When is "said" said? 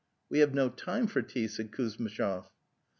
1.47-1.69